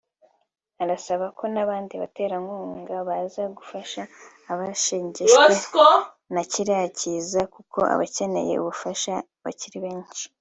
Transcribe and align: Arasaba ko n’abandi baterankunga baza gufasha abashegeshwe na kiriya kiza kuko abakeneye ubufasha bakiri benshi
Arasaba 0.83 1.25
ko 1.37 1.43
n’abandi 1.53 1.93
baterankunga 2.01 2.95
baza 3.07 3.43
gufasha 3.57 4.01
abashegeshwe 4.51 5.53
na 6.33 6.41
kiriya 6.51 6.85
kiza 6.97 7.41
kuko 7.53 7.79
abakeneye 7.93 8.53
ubufasha 8.57 9.13
bakiri 9.43 9.77
benshi 9.85 10.23